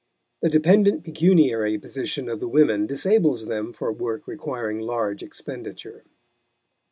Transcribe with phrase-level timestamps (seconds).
[0.41, 6.03] The dependent pecuniary position of the women disables them for work requiring large expenditure.